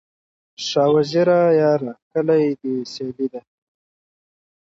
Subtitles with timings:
[0.67, 3.41] شاه وزیره یاره، کلي دي سیالي ده